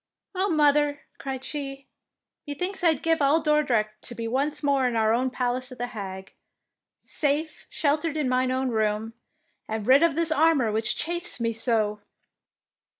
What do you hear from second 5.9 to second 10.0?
Hague, safe sheltered in mine own room, and